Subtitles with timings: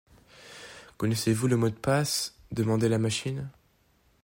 [0.97, 2.33] Connaissez-vous le mot de passe?
[2.51, 3.51] demandait la machine.